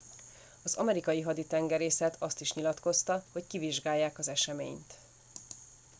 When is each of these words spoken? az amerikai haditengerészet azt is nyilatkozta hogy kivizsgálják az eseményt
az 0.63 0.75
amerikai 0.75 1.21
haditengerészet 1.21 2.15
azt 2.21 2.41
is 2.41 2.53
nyilatkozta 2.53 3.23
hogy 3.31 3.47
kivizsgálják 3.47 4.17
az 4.19 4.27
eseményt 4.27 4.93